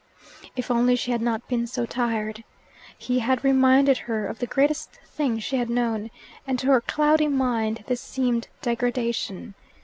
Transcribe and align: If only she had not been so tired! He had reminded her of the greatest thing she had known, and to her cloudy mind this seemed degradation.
If 0.55 0.71
only 0.71 0.95
she 0.95 1.11
had 1.11 1.21
not 1.21 1.47
been 1.47 1.67
so 1.67 1.85
tired! 1.85 2.43
He 2.97 3.19
had 3.19 3.43
reminded 3.43 3.99
her 3.99 4.25
of 4.25 4.39
the 4.39 4.47
greatest 4.47 4.93
thing 5.05 5.37
she 5.37 5.57
had 5.57 5.69
known, 5.69 6.09
and 6.47 6.57
to 6.57 6.71
her 6.71 6.81
cloudy 6.81 7.27
mind 7.27 7.83
this 7.85 8.01
seemed 8.01 8.47
degradation. 8.63 9.53